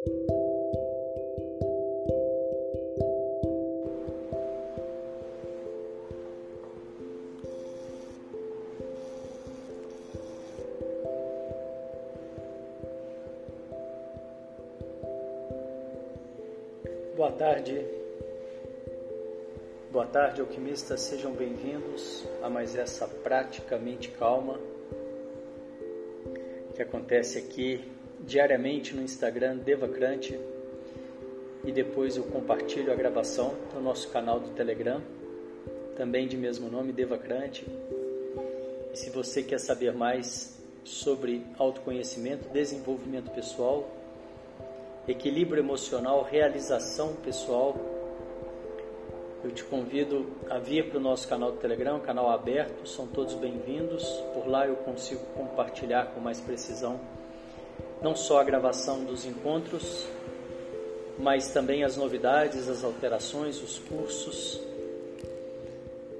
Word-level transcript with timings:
Boa 0.00 0.12
tarde. 17.36 17.84
Boa 19.92 20.06
tarde, 20.06 20.40
alquimistas. 20.40 21.02
Sejam 21.02 21.32
bem-vindos 21.32 22.26
a 22.42 22.48
mais 22.48 22.74
essa 22.74 23.06
praticamente 23.06 24.10
calma 24.12 24.58
que 26.74 26.80
acontece 26.80 27.38
aqui 27.38 27.99
diariamente 28.30 28.94
no 28.94 29.02
Instagram 29.02 29.56
Devacrante 29.56 30.38
e 31.64 31.72
depois 31.72 32.16
eu 32.16 32.22
compartilho 32.22 32.92
a 32.92 32.94
gravação 32.94 33.56
no 33.74 33.82
nosso 33.82 34.08
canal 34.08 34.38
do 34.38 34.50
Telegram, 34.50 35.02
também 35.96 36.28
de 36.28 36.36
mesmo 36.36 36.70
nome 36.70 36.92
Devacrante. 36.92 37.66
E 38.92 38.96
se 38.96 39.10
você 39.10 39.42
quer 39.42 39.58
saber 39.58 39.92
mais 39.92 40.56
sobre 40.84 41.44
autoconhecimento, 41.58 42.48
desenvolvimento 42.50 43.32
pessoal, 43.32 43.90
equilíbrio 45.08 45.60
emocional, 45.60 46.22
realização 46.22 47.14
pessoal, 47.16 47.74
eu 49.42 49.50
te 49.50 49.64
convido 49.64 50.30
a 50.48 50.58
vir 50.58 50.88
para 50.88 50.98
o 50.98 51.00
nosso 51.00 51.26
canal 51.26 51.50
do 51.50 51.58
Telegram, 51.58 51.98
canal 51.98 52.30
aberto, 52.30 52.88
são 52.88 53.08
todos 53.08 53.34
bem-vindos. 53.34 54.04
Por 54.32 54.46
lá 54.46 54.68
eu 54.68 54.76
consigo 54.76 55.20
compartilhar 55.34 56.12
com 56.14 56.20
mais 56.20 56.40
precisão 56.40 57.00
não 58.02 58.16
só 58.16 58.40
a 58.40 58.44
gravação 58.44 59.04
dos 59.04 59.26
encontros, 59.26 60.06
mas 61.18 61.52
também 61.52 61.84
as 61.84 61.96
novidades, 61.96 62.68
as 62.68 62.82
alterações, 62.82 63.62
os 63.62 63.78
cursos. 63.78 64.60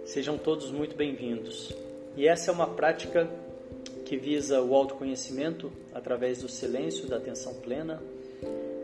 Sejam 0.05 0.37
todos 0.37 0.71
muito 0.71 0.95
bem-vindos. 0.95 1.75
E 2.17 2.29
essa 2.29 2.51
é 2.51 2.55
uma 2.55 2.67
prática 2.67 3.29
que 4.05 4.17
visa 4.17 4.61
o 4.61 4.75
autoconhecimento 4.75 5.73
através 5.95 6.43
do 6.43 6.49
silêncio, 6.49 7.07
da 7.07 7.17
atenção 7.17 7.55
plena, 7.55 8.03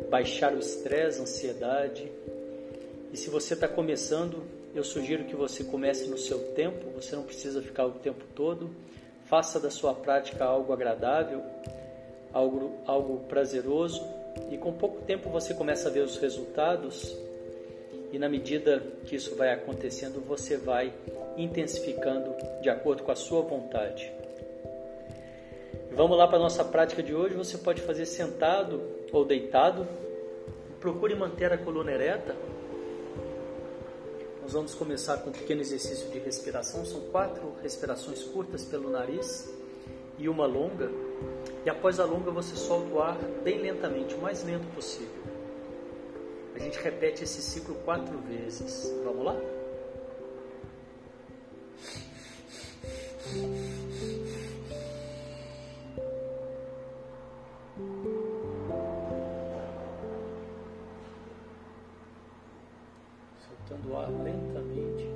baixar 0.09 0.55
o 0.55 0.59
estresse, 0.59 1.19
a 1.19 1.23
ansiedade. 1.23 2.11
E 3.13 3.17
se 3.17 3.29
você 3.29 3.55
está 3.55 3.69
começando, 3.69 4.43
eu 4.75 4.85
sugiro 4.85 5.25
que 5.25 5.37
você 5.37 5.65
comece 5.65 6.09
no 6.09 6.17
seu 6.17 6.53
tempo, 6.53 6.91
você 6.95 7.15
não 7.15 7.25
precisa 7.25 7.61
ficar 7.61 7.87
o 7.87 7.93
tempo 7.93 8.25
todo. 8.35 8.71
Faça 9.27 9.59
da 9.59 9.71
sua 9.71 9.93
prática 9.93 10.45
algo 10.45 10.73
agradável, 10.73 11.43
algo, 12.37 12.73
algo 12.87 13.21
prazeroso, 13.21 14.07
e 14.51 14.59
com 14.59 14.71
pouco 14.71 15.01
tempo 15.03 15.31
você 15.31 15.55
começa 15.55 15.89
a 15.89 15.91
ver 15.91 16.01
os 16.01 16.19
resultados. 16.19 17.17
E 18.13 18.19
na 18.19 18.29
medida 18.29 18.83
que 19.07 19.17
isso 19.17 19.35
vai 19.35 19.53
acontecendo, 19.53 20.21
você 20.21 20.59
vai 20.59 20.93
intensificando 21.39 22.35
de 22.61 22.69
acordo 22.69 23.03
com 23.03 23.11
a 23.11 23.17
sua 23.17 23.41
vontade. 23.41 24.13
Vamos 25.93 26.19
lá 26.19 26.29
para 26.29 26.37
a 26.37 26.41
nossa 26.41 26.63
prática 26.63 27.03
de 27.03 27.15
hoje. 27.15 27.35
Você 27.35 27.57
pode 27.57 27.81
fazer 27.81 28.05
sentado 28.05 28.83
ou 29.11 29.25
deitado. 29.25 29.89
Procure 30.79 31.15
manter 31.15 31.51
a 31.53 31.59
coluna 31.59 31.91
ereta. 31.91 32.37
Nós 34.43 34.53
vamos 34.53 34.75
começar 34.75 35.17
com 35.19 35.31
um 35.31 35.33
pequeno 35.33 35.63
exercício 35.63 36.11
de 36.11 36.19
respiração. 36.19 36.85
São 36.85 37.01
quatro 37.11 37.55
respirações 37.63 38.23
curtas 38.25 38.63
pelo 38.63 38.91
nariz 38.91 39.51
e 40.19 40.29
uma 40.29 40.45
longa. 40.45 41.06
E 41.65 41.71
após 41.71 41.99
a 41.99 42.05
longa, 42.05 42.31
você 42.31 42.55
solta 42.55 42.95
o 42.95 43.03
ar 43.03 43.19
bem 43.43 43.61
lentamente, 43.61 44.15
o 44.15 44.19
mais 44.19 44.45
lento 44.45 44.67
possível. 44.75 45.23
A 46.55 46.59
gente 46.59 46.79
repete 46.79 47.25
esse 47.25 47.43
ciclo 47.43 47.75
quatro 47.85 48.17
vezes. 48.19 48.93
Vamos 49.05 49.25
lá? 49.25 49.37
soltando 63.67 63.93
o 63.93 63.97
ar 63.99 64.09
lentamente. 64.09 65.07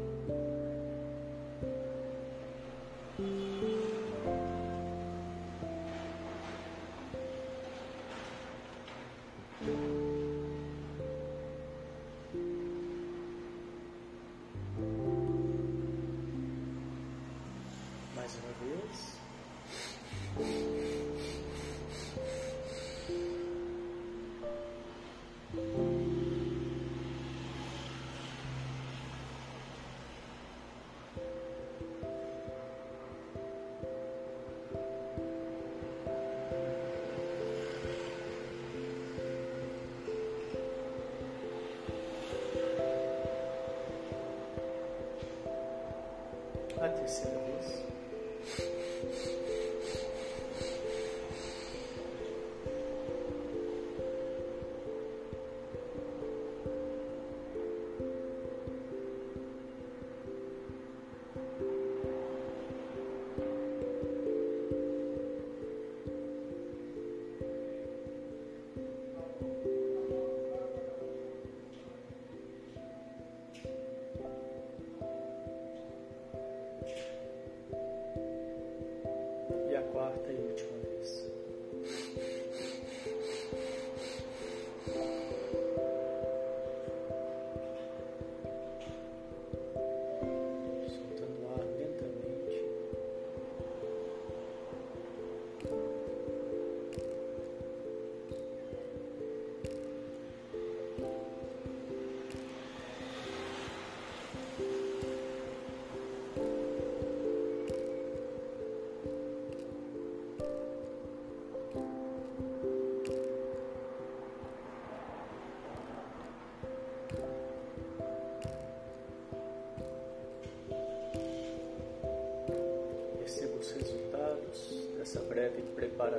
A 46.80 46.88
terceira 46.88 47.38
vez. 47.40 47.84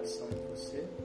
Preparação 0.01 0.27
em 0.31 0.56
você. 0.56 1.00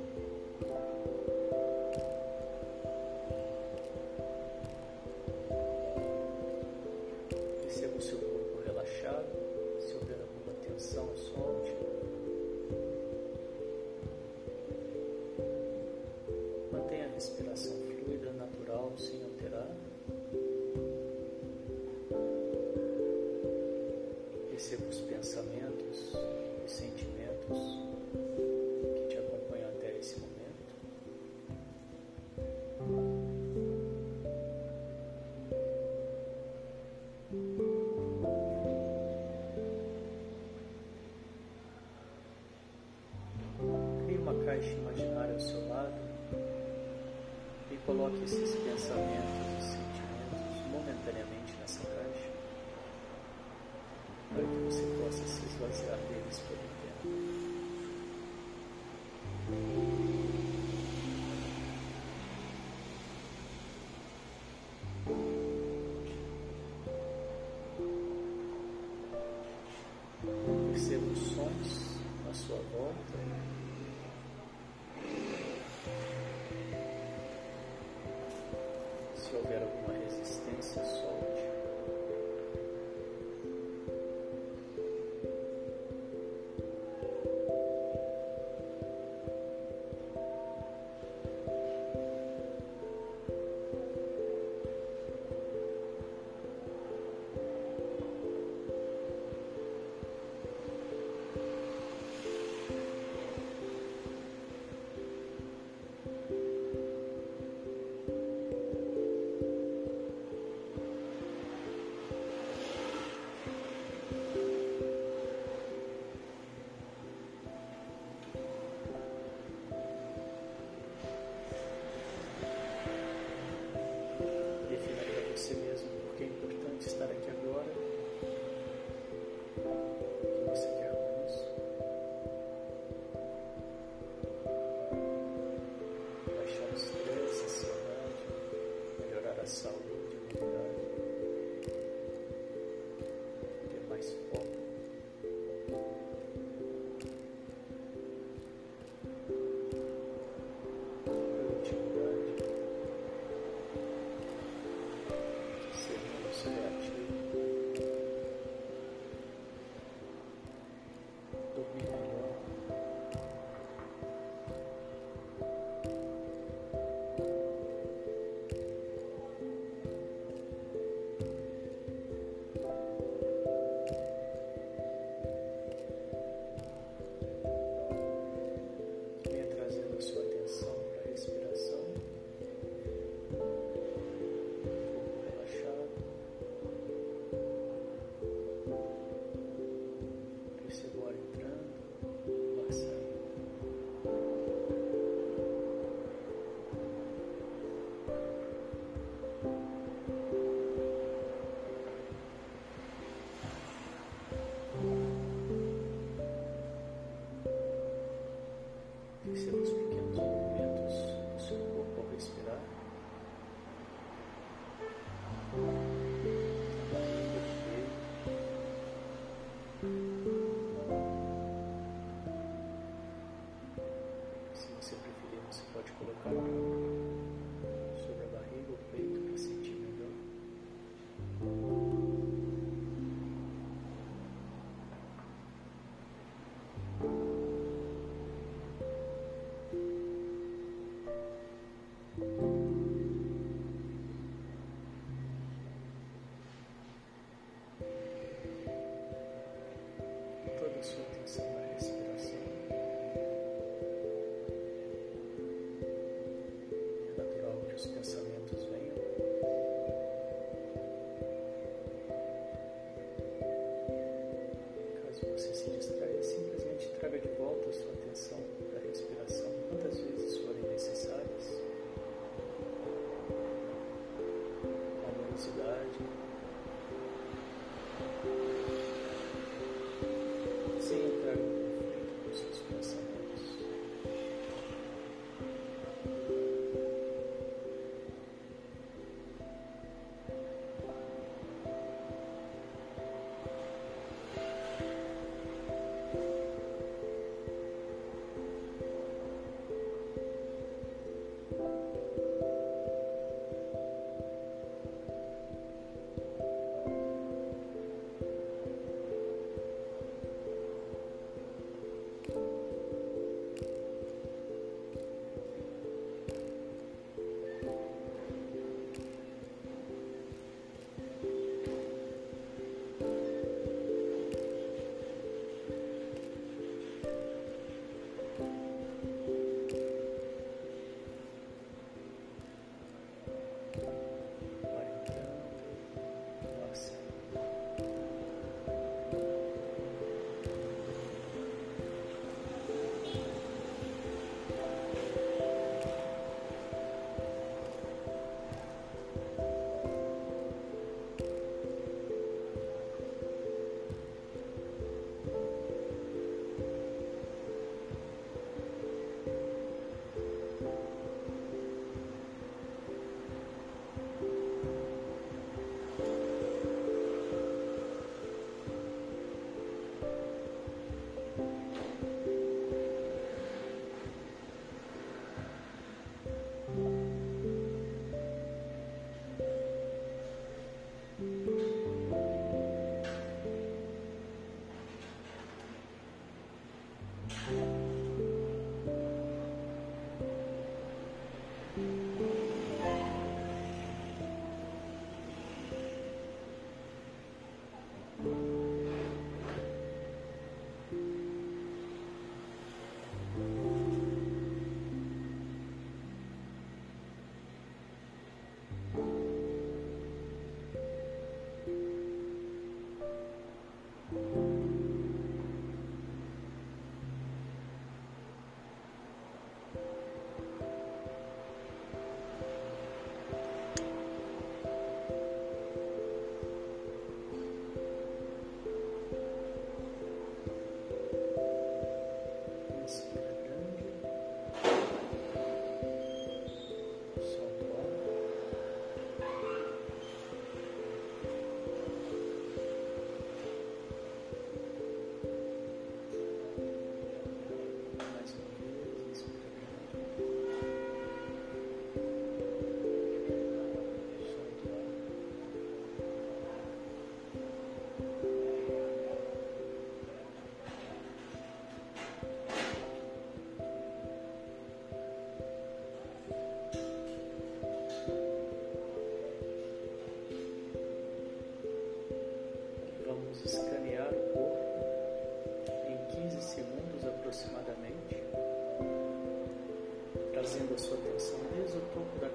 Toda 480.67 482.27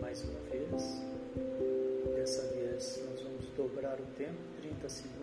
mais 0.00 0.22
uma 0.22 0.40
vez. 0.50 1.02
Dessa 2.14 2.42
vez, 2.54 3.02
nós 3.10 3.20
vamos 3.22 3.46
dobrar 3.56 3.98
o 4.00 4.06
tempo 4.16 4.38
30 4.60 4.88
segundos. 4.88 5.15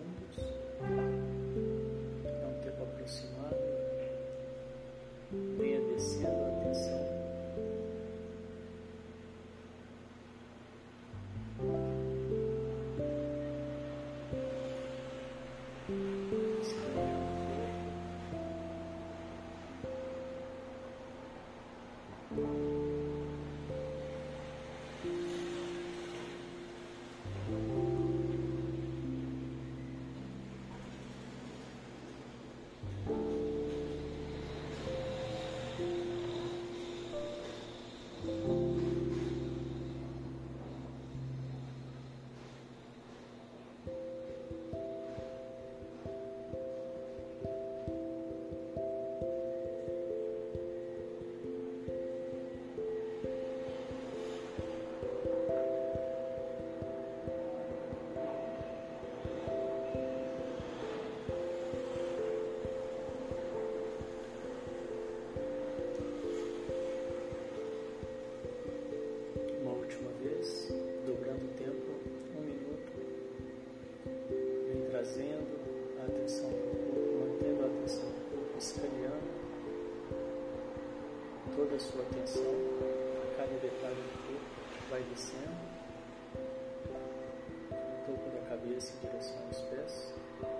Cabeça 88.64 88.94
em 88.94 89.06
direção 89.06 89.36
aos 89.46 89.60
pés. 89.68 90.53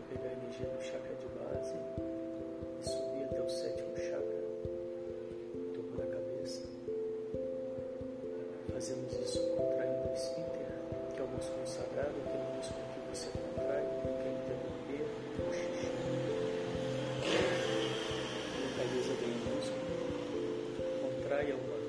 Para 0.00 0.16
pegar 0.16 0.28
a 0.28 0.32
energia 0.32 0.66
do 0.66 0.82
chakra 0.82 1.14
de 1.16 1.28
base 1.36 1.74
e 2.80 2.84
subir 2.88 3.24
até 3.24 3.40
o 3.40 3.50
sétimo 3.50 3.96
chakra, 3.96 4.40
topo 5.74 5.96
da 5.96 6.06
cabeça. 6.06 6.62
Fazemos 8.72 9.12
isso 9.12 9.40
contraindo 9.56 10.08
o 10.08 10.14
esfíncter, 10.14 10.68
que 11.14 11.20
é 11.20 11.24
o 11.24 11.28
músculo 11.28 11.66
sagrado, 11.66 12.14
aquele 12.24 12.56
músculo 12.56 12.80
que 12.94 13.00
você 13.10 13.28
contrai, 13.30 13.84
quer 14.22 14.32
interromper 14.32 15.04
o 15.38 15.52
xixi. 15.52 15.90
Localiza 18.62 19.12
bem 19.20 19.32
o 19.32 19.42
músculo, 19.54 19.84
contrai 21.02 21.52
a 21.52 21.79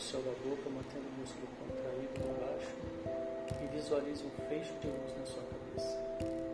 céu 0.00 0.20
da 0.22 0.30
boca, 0.30 0.68
mantendo 0.70 1.06
o 1.08 1.20
músculo 1.20 1.48
contraído 1.58 2.08
por 2.14 2.32
baixo 2.40 2.74
e 3.62 3.76
visualize 3.76 4.24
um 4.24 4.48
fecho 4.48 4.74
de 4.80 4.88
luz 4.88 5.18
na 5.18 5.26
sua 5.26 5.42
cabeça. 5.42 6.45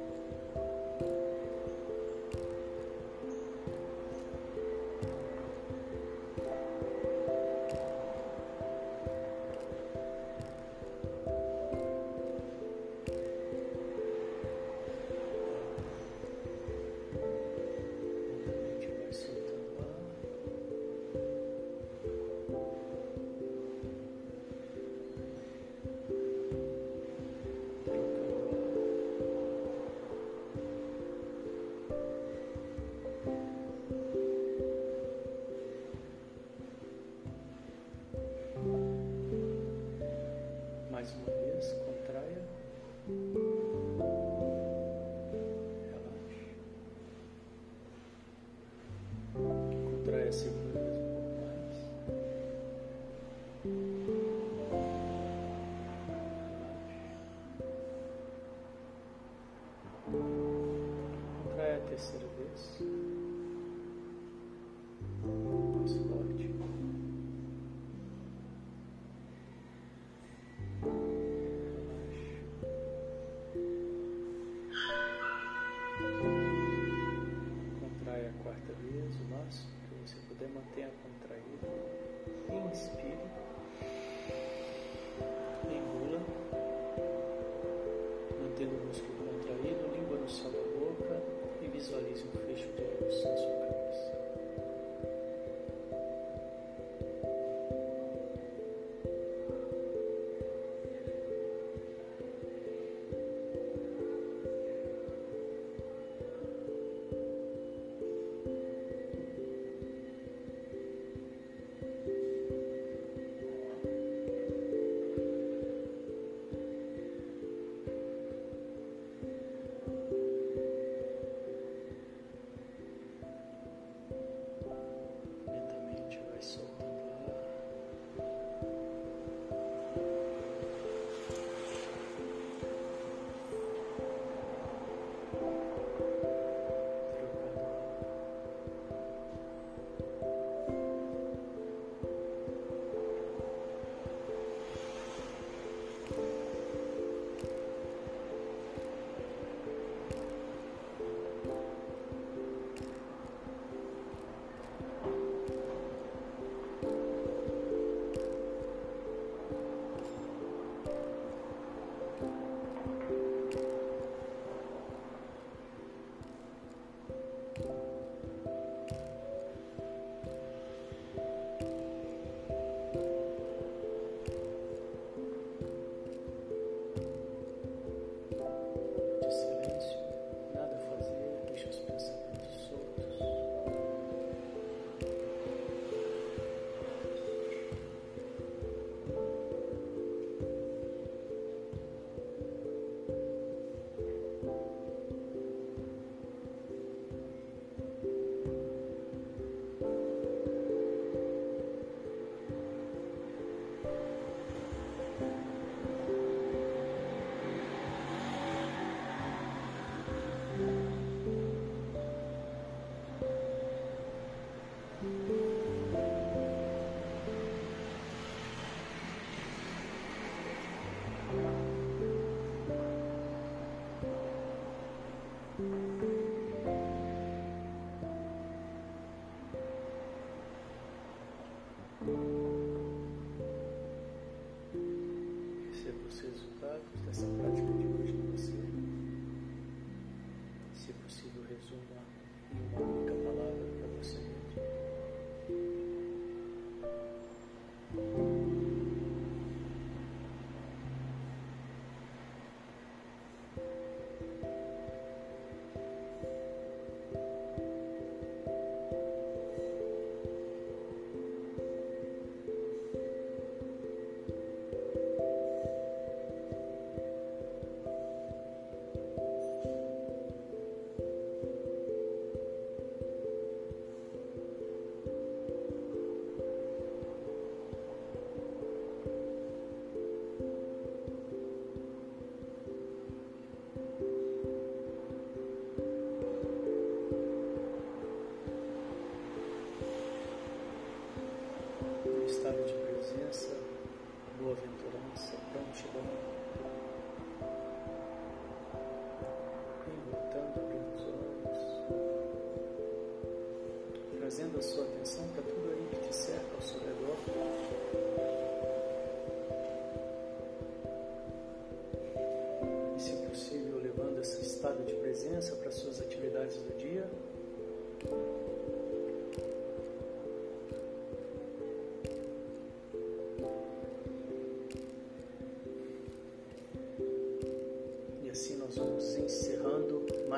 Terceira 41.03 42.43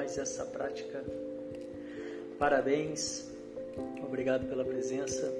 essa 0.04 0.44
prática. 0.44 1.02
Parabéns, 2.38 3.26
obrigado 4.02 4.46
pela 4.46 4.64
presença. 4.64 5.32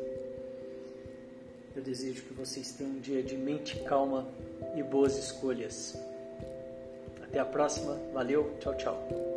Eu 1.76 1.82
desejo 1.82 2.22
que 2.22 2.32
vocês 2.32 2.72
tenham 2.72 2.92
um 2.92 3.00
dia 3.00 3.22
de 3.22 3.36
mente 3.36 3.78
calma 3.80 4.26
e 4.76 4.82
boas 4.82 5.16
escolhas. 5.18 5.96
Até 7.22 7.40
a 7.40 7.44
próxima, 7.44 7.98
valeu, 8.12 8.56
tchau, 8.60 8.74
tchau. 8.76 9.33